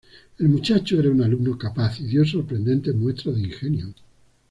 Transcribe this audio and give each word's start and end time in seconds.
El 0.39 0.49
muchacho 0.49 0.99
era 0.99 1.11
un 1.11 1.21
alumno 1.21 1.59
capaz 1.59 1.99
y 1.99 2.07
dio 2.07 2.25
sorprendentes 2.25 2.95
muestras 2.95 3.35
de 3.35 3.41
ingenio. 3.43 3.93